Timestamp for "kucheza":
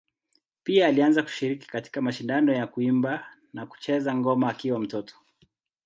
3.65-4.15